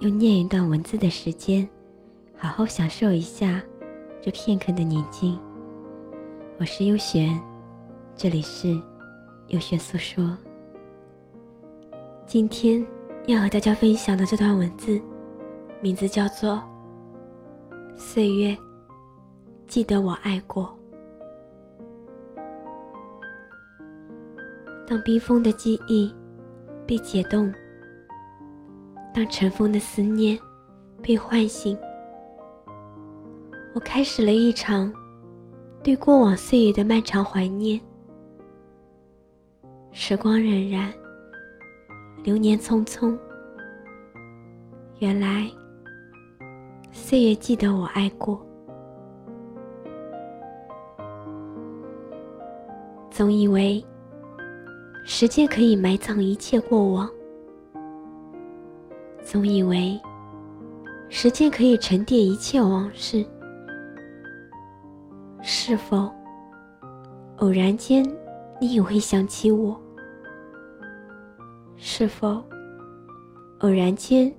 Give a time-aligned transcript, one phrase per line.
[0.00, 1.66] 用念一段文字的时间，
[2.36, 3.62] 好好享受一下
[4.20, 5.38] 这片刻的宁静。
[6.58, 7.40] 我是优璇，
[8.14, 8.78] 这里是
[9.48, 10.36] 优璇诉说。
[12.26, 12.86] 今天
[13.26, 15.00] 要和大家分享的这段文字，
[15.80, 16.62] 名字叫做
[17.96, 18.50] 《岁月》，
[19.66, 20.76] 记得我爱过。
[24.86, 26.14] 当冰封的记忆
[26.86, 27.50] 被解冻。
[29.16, 30.38] 当尘封的思念
[31.02, 31.74] 被唤醒，
[33.74, 34.92] 我开始了一场
[35.82, 37.80] 对过往岁月的漫长怀念。
[39.90, 40.92] 时光荏苒，
[42.24, 43.18] 流年匆匆。
[44.98, 45.50] 原来，
[46.92, 48.38] 岁月记得我爱过。
[53.10, 53.82] 总以为，
[55.06, 57.10] 时间可以埋葬一切过往。
[59.26, 60.00] 总以为
[61.08, 63.26] 时间可以沉淀一切往事，
[65.42, 66.08] 是否
[67.38, 68.04] 偶然间
[68.60, 69.76] 你也会想起我？
[71.76, 72.40] 是否
[73.58, 74.32] 偶然间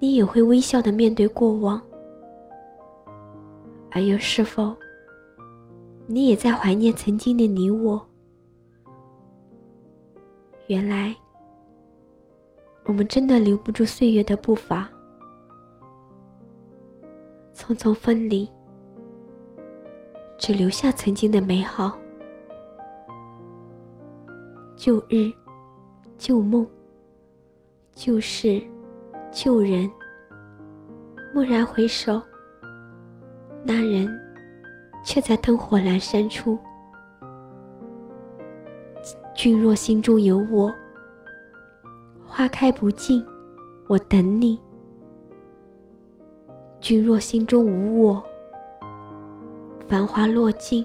[0.00, 1.80] 你也会微笑的面对过往？
[3.92, 4.74] 而又是否
[6.08, 8.04] 你也在怀念曾经的你我？
[10.66, 11.14] 原来。
[12.84, 14.88] 我们真的留不住岁月的步伐，
[17.54, 18.48] 匆匆分离，
[20.36, 21.96] 只留下曾经的美好。
[24.76, 25.30] 旧日，
[26.18, 26.66] 旧梦，
[27.94, 28.60] 旧事，
[29.30, 29.88] 旧人。
[31.32, 32.20] 蓦然回首，
[33.62, 34.08] 那人
[35.04, 36.58] 却在灯火阑珊处。
[39.32, 40.74] 君若心中有我。
[42.32, 43.26] 花开不尽，
[43.88, 44.56] 我等你。
[46.80, 48.22] 君若心中无我，
[49.88, 50.84] 繁华落尽，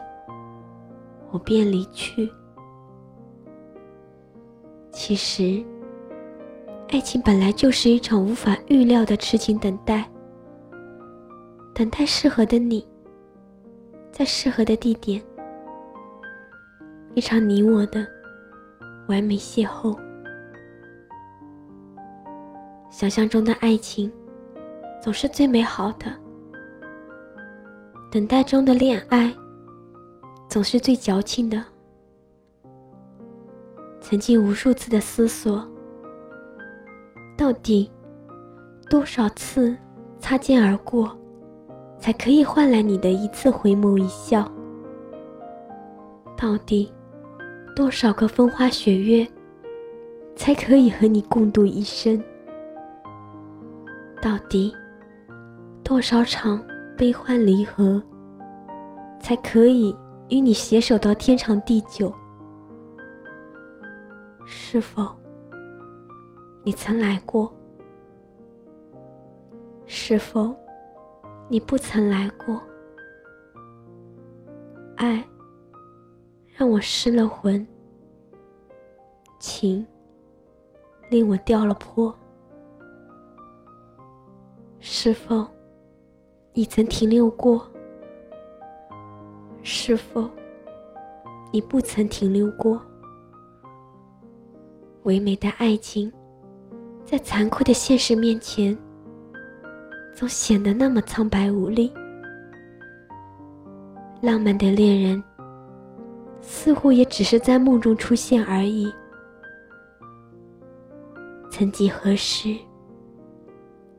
[1.29, 2.27] 我便离去。
[4.91, 5.63] 其实，
[6.89, 10.09] 爱情本来就是一场无法预料的痴情等待，
[11.75, 12.83] 等待适合的你，
[14.11, 15.21] 在适合的地点，
[17.13, 18.03] 一场你我的
[19.07, 19.95] 完美邂逅。
[22.97, 24.09] 想象中的爱情，
[25.01, 26.05] 总是最美好的；
[28.09, 29.35] 等待中的恋爱，
[30.47, 31.61] 总是最矫情的。
[33.99, 35.61] 曾经无数次的思索，
[37.35, 37.91] 到底
[38.89, 39.75] 多少次
[40.17, 41.13] 擦肩而过，
[41.99, 44.49] 才可以换来你的一次回眸一笑？
[46.37, 46.89] 到底
[47.75, 49.27] 多少个风花雪月，
[50.33, 52.23] 才可以和你共度一生？
[54.25, 54.75] 到底
[55.83, 56.59] 多少场
[56.97, 58.01] 悲欢离合，
[59.19, 59.95] 才可以
[60.29, 62.11] 与你携手到天长地久？
[64.47, 65.15] 是否
[66.63, 67.53] 你曾来过？
[69.85, 70.55] 是否
[71.47, 72.59] 你不曾来过？
[74.95, 75.23] 爱
[76.47, 77.63] 让我失了魂，
[79.37, 79.85] 情
[81.11, 82.11] 令我掉了魄。
[84.87, 85.43] 是否
[86.53, 87.67] 你曾停留过？
[89.63, 90.29] 是否
[91.51, 92.79] 你不曾停留过？
[95.01, 96.13] 唯美的爱情，
[97.03, 98.77] 在残酷的现实面前，
[100.13, 101.91] 总显得那么苍白无力。
[104.21, 105.23] 浪漫的恋人，
[106.41, 108.93] 似乎也只是在梦中出现而已。
[111.49, 112.55] 曾几何时。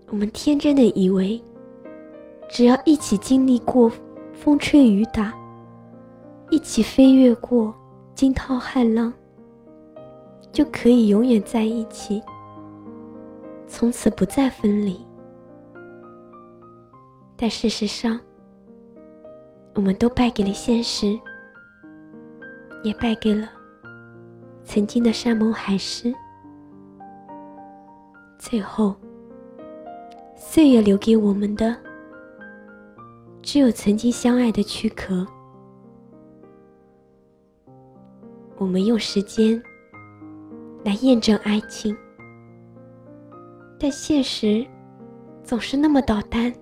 [0.08, 1.42] 我们天真的以为，
[2.48, 3.90] 只要一起经历过
[4.32, 5.34] 风吹雨打，
[6.48, 7.74] 一起飞越过
[8.14, 9.12] 惊涛骇浪，
[10.52, 12.22] 就可以永远在一起，
[13.66, 15.04] 从此不再分离。
[17.36, 18.18] 但事实上，
[19.74, 21.18] 我们都败给了现实，
[22.84, 23.48] 也败给了
[24.62, 26.14] 曾经的山盟海誓，
[28.38, 28.94] 最后。
[30.38, 31.74] 岁月留给我们的，
[33.40, 35.26] 只有曾经相爱的躯壳。
[38.58, 39.60] 我们用时间
[40.84, 41.96] 来验证爱情，
[43.78, 44.64] 但现实
[45.42, 46.52] 总是那么捣蛋，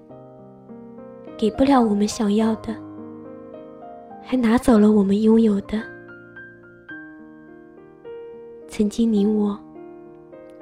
[1.37, 2.75] 给不了我们想要的，
[4.23, 5.83] 还拿走了我们拥有的。
[8.69, 9.59] 曾经你我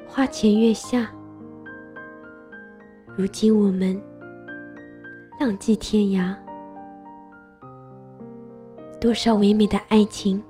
[0.06, 1.10] 花前月下，
[3.14, 4.00] 如今我们
[5.38, 6.34] 浪迹天涯，
[8.98, 10.42] 多少唯美的爱情。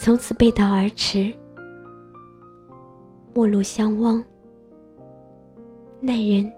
[0.00, 1.32] 从此背道而驰，
[3.32, 4.22] 陌路相望，
[6.00, 6.52] 那人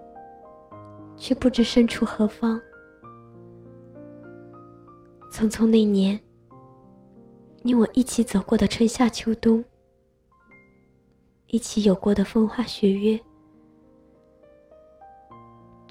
[1.15, 2.59] 却不知身处何方。
[5.31, 6.19] 匆匆那年，
[7.61, 9.63] 你我一起走过的春夏秋冬，
[11.47, 13.19] 一起有过的风花雪月，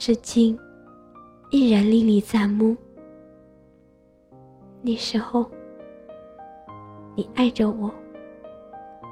[0.00, 0.58] 至今
[1.50, 2.75] 依然历历在目。
[4.81, 5.44] 那时候。
[7.17, 7.93] 你爱着我，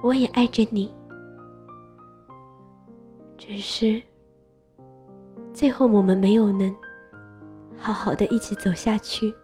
[0.02, 0.94] 我也爱着你，
[3.36, 4.00] 只是
[5.52, 6.74] 最后我们没有能
[7.76, 9.34] 好好的一起走下去。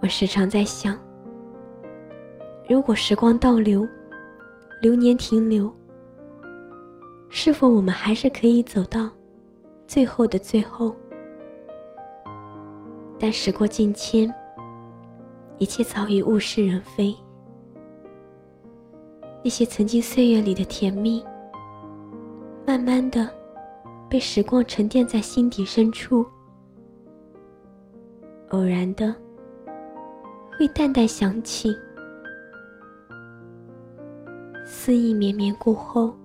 [0.00, 0.96] 我时常在想，
[2.68, 3.88] 如果时光倒流，
[4.82, 5.74] 流年停留，
[7.30, 9.08] 是否我们还是可以走到
[9.86, 10.94] 最后的最后？
[13.18, 14.32] 但时过境迁。
[15.58, 17.14] 一切早已物是人非，
[19.44, 21.22] 那些曾经岁月里的甜蜜，
[22.66, 23.28] 慢慢的
[24.08, 26.24] 被时光沉淀在心底深处，
[28.48, 29.14] 偶然的
[30.58, 31.76] 会淡淡想起，
[34.64, 36.16] 思意绵绵过后，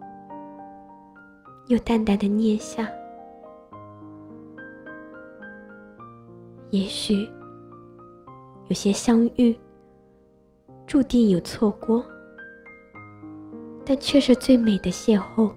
[1.68, 2.90] 又淡淡的念下，
[6.72, 7.28] 也许。
[8.68, 9.56] 有些相遇，
[10.88, 12.04] 注定有错过，
[13.86, 15.54] 但却是最美的邂逅。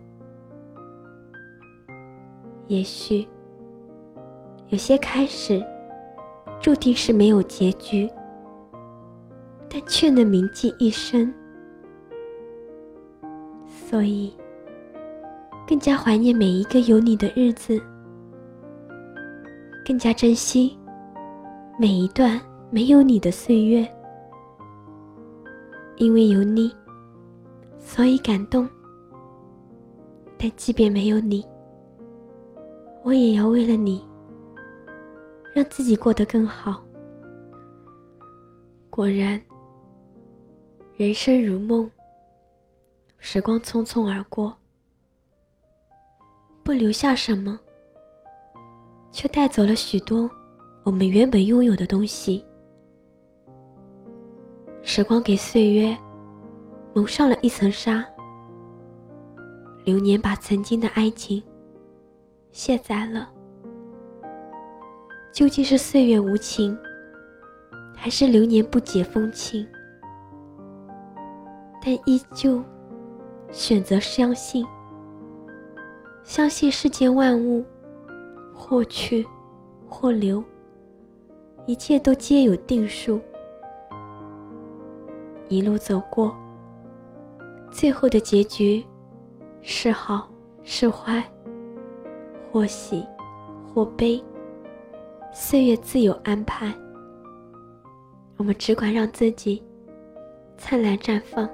[2.66, 3.26] 也许
[4.68, 5.64] 有些开始，
[6.60, 8.06] 注定是没有结局，
[9.70, 11.32] 但却能铭记一生。
[13.66, 14.36] 所以，
[15.68, 17.78] 更加怀念每一个有你的日子，
[19.84, 20.74] 更加珍惜
[21.78, 22.40] 每一段。
[22.70, 23.90] 没有你的岁月，
[25.96, 26.70] 因为有你，
[27.78, 28.68] 所以感动。
[30.36, 31.42] 但即便没有你，
[33.02, 34.06] 我也要为了你，
[35.54, 36.82] 让自己过得更好。
[38.90, 39.40] 果然，
[40.98, 41.90] 人生如梦，
[43.16, 44.54] 时光匆匆而过，
[46.68, 47.58] 不留下什么，
[49.10, 50.30] 却带走了许多
[50.84, 52.44] 我们原本拥有的东西。
[54.82, 55.96] 时光给岁月
[56.92, 58.04] 蒙上了一层纱，
[59.82, 61.42] 流年把曾经的爱情
[62.52, 63.30] 卸载了。
[65.32, 66.78] 究竟是岁月无情，
[67.96, 69.66] 还是流年不解风情？
[71.82, 72.62] 但依旧
[73.50, 74.66] 选择相信，
[76.28, 77.64] 相信世间万物
[78.54, 79.26] 或去
[79.88, 80.44] 或留，
[81.64, 83.18] 一切都皆有定数。
[85.48, 86.36] 一路走过，
[87.70, 88.84] 最后的结局
[89.62, 90.28] 是好
[90.62, 91.24] 是坏，
[92.52, 93.02] 或喜
[93.72, 94.22] 或悲，
[95.32, 96.70] 岁月自有安排。
[98.36, 99.64] 我们只管让自己
[100.58, 101.48] 灿烂绽放。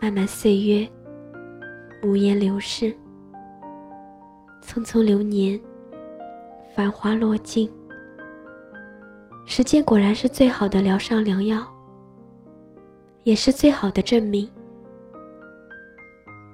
[0.00, 0.88] 漫漫岁月，
[2.02, 2.94] 无言流逝，
[4.62, 5.60] 匆匆流年，
[6.74, 7.70] 繁花落尽。
[9.44, 11.62] 时间果然是最好的疗伤良药，
[13.24, 14.48] 也是最好的证明。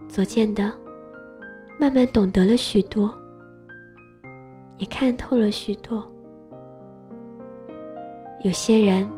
[0.09, 0.73] 所见的，
[1.79, 3.15] 慢慢懂得了许多，
[4.79, 6.05] 也看透了许多。
[8.43, 9.09] 有些人，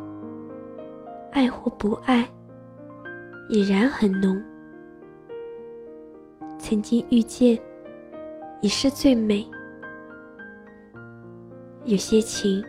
[1.31, 2.27] 爱或不爱，
[3.49, 4.39] 已然很浓。
[6.59, 7.59] 曾经遇见，
[8.61, 9.49] 已是最美。
[11.85, 12.63] 有些情。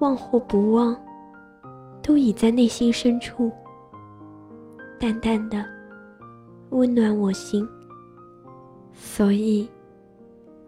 [0.00, 0.94] 忘或不忘，
[2.02, 3.50] 都已在内心深处，
[4.98, 5.64] 淡淡的
[6.70, 7.66] 温暖我心。
[8.92, 9.68] 所以，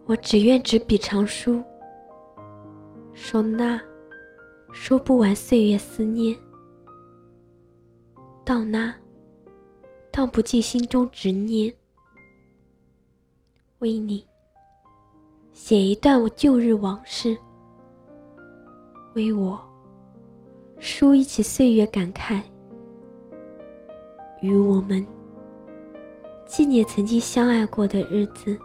[0.05, 1.61] 我只愿执笔长书，
[3.13, 3.79] 说那
[4.71, 6.35] 说不完岁月思念，
[8.45, 8.95] 到那
[10.09, 11.71] 荡不尽心中执念。
[13.79, 14.25] 为你
[15.53, 17.37] 写一段我旧日往事，
[19.13, 19.59] 为我
[20.79, 22.41] 书一起岁月感慨，
[24.41, 25.05] 与我们
[26.45, 28.57] 纪念曾经相爱过的日子。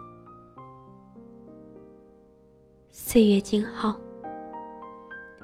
[2.89, 3.95] 岁月静好，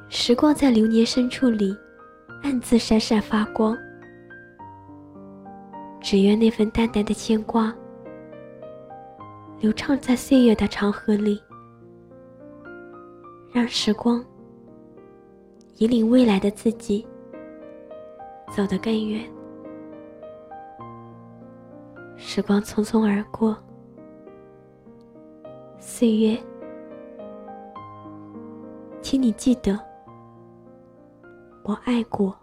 [0.07, 1.77] 时光在流年深处里
[2.41, 3.77] 暗自闪闪发光。
[6.01, 7.71] 只愿那份淡淡的牵挂，
[9.60, 11.42] 流畅在岁月的长河里，
[13.51, 14.24] 让时光
[15.80, 17.06] 引领未来的自己
[18.56, 19.30] 走得更远。
[22.16, 23.58] 时光匆匆而过，
[25.78, 26.38] 岁月。
[29.01, 29.78] 请你记得，
[31.63, 32.34] 我爱过。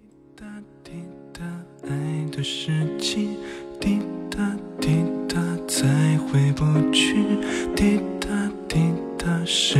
[0.00, 0.44] 滴答
[0.82, 1.44] 滴答，
[1.88, 3.36] 爱的事情，
[3.78, 5.21] 滴答滴答，
[6.32, 7.14] 回不去。
[7.76, 8.28] 滴答
[8.66, 8.78] 滴
[9.18, 9.78] 答，时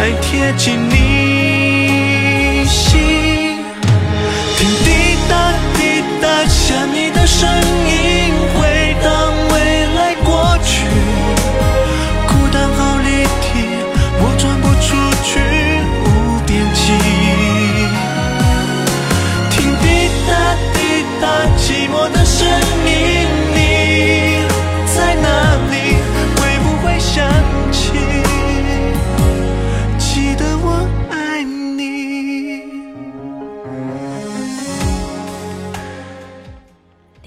[0.00, 3.00] 再贴近你心。
[4.56, 5.80] 听滴答滴
[6.22, 7.48] 答，想你的声
[7.88, 8.07] 音，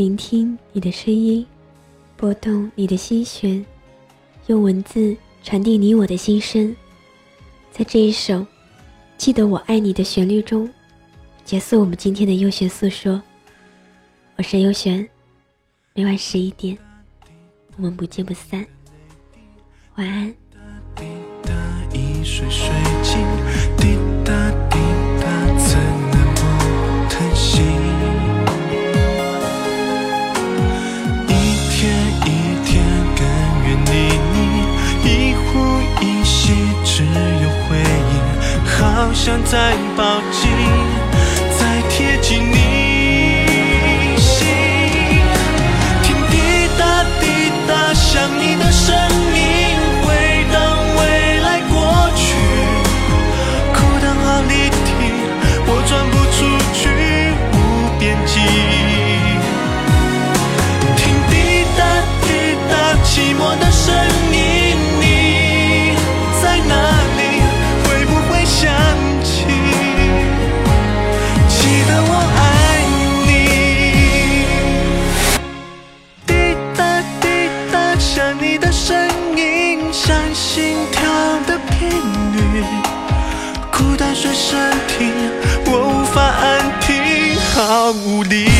[0.01, 1.45] 聆听你的声音，
[2.17, 3.63] 拨动你的心弦，
[4.47, 6.75] 用文字传递你我的心声。
[7.71, 8.33] 在这一首
[9.15, 10.67] 《记得我爱你》的旋律中，
[11.45, 13.21] 结束我们今天的优璇诉说。
[14.37, 15.07] 我是优璇，
[15.93, 16.75] 每晚十一点，
[17.77, 18.65] 我们不见不散。
[19.97, 20.35] 晚安。
[39.23, 40.49] 想再抱紧，
[88.21, 88.50] Rudy.